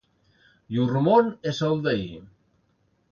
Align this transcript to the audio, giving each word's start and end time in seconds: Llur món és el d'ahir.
Llur 0.77 1.01
món 1.07 1.29
és 1.53 1.59
el 1.67 1.77
d'ahir. 1.85 2.21